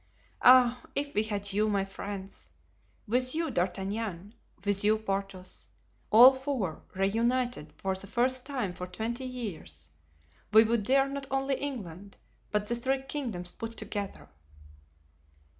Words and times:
Ah! 0.41 0.83
if 0.95 1.13
we 1.13 1.21
had 1.21 1.53
you, 1.53 1.69
my 1.69 1.85
friends! 1.85 2.49
With 3.07 3.35
you, 3.35 3.51
D'Artagnan, 3.51 4.33
with 4.65 4.83
you, 4.83 4.97
Porthos—all 4.97 6.33
four 6.33 6.81
reunited 6.95 7.71
for 7.77 7.93
the 7.93 8.07
first 8.07 8.43
time 8.43 8.73
for 8.73 8.87
twenty 8.87 9.25
years—we 9.25 10.63
would 10.63 10.81
dare 10.85 11.07
not 11.07 11.27
only 11.29 11.53
England, 11.53 12.17
but 12.49 12.65
the 12.65 12.73
three 12.73 13.03
kingdoms 13.03 13.51
put 13.51 13.77
together!" 13.77 14.27